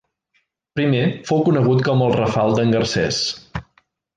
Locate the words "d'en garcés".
2.61-3.21